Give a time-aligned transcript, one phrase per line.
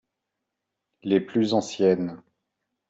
[1.03, 2.23] Les plus anciennes.